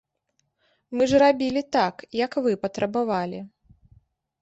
[0.99, 1.95] Мы ж рабілі так,
[2.25, 3.47] як вы патрабавалі!